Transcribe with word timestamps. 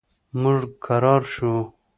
موږ 0.41 0.59
کرار 0.85 1.21
شو. 1.33 1.53